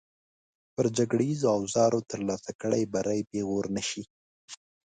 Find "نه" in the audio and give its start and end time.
3.75-3.83